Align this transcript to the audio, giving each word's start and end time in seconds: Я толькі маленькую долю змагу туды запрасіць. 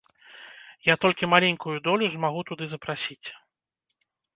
Я 0.87 0.95
толькі 1.03 1.29
маленькую 1.35 1.77
долю 1.91 2.05
змагу 2.17 2.41
туды 2.51 2.65
запрасіць. 2.77 3.23